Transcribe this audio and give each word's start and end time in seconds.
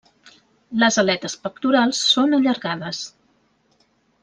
Les 0.83 0.95
aletes 1.01 1.35
pectorals 1.43 2.01
són 2.15 2.35
allargades. 2.39 3.03